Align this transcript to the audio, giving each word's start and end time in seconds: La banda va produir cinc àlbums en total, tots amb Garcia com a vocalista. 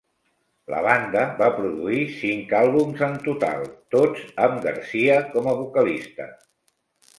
La 0.73 0.77
banda 0.85 1.25
va 1.41 1.49
produir 1.57 1.99
cinc 2.21 2.55
àlbums 2.61 3.05
en 3.09 3.15
total, 3.29 3.63
tots 3.99 4.25
amb 4.49 4.67
Garcia 4.67 5.21
com 5.37 5.53
a 5.55 5.57
vocalista. 5.63 6.31